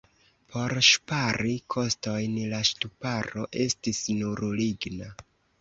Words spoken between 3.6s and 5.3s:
estis nur ligna.